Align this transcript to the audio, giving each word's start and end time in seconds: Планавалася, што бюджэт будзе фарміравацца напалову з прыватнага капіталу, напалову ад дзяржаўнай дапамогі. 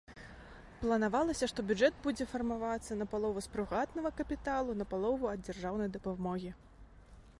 Планавалася, 0.83 1.49
што 1.51 1.65
бюджэт 1.71 1.99
будзе 2.07 2.27
фарміравацца 2.31 2.97
напалову 3.01 3.39
з 3.47 3.51
прыватнага 3.57 4.09
капіталу, 4.23 4.77
напалову 4.81 5.23
ад 5.37 5.49
дзяржаўнай 5.49 5.89
дапамогі. 5.99 6.51